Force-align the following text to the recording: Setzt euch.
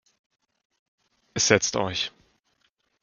Setzt 1.37 1.75
euch. 1.75 2.11